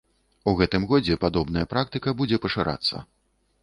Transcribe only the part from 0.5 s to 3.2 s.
У гэтым годзе падобная практыка будзе пашырацца.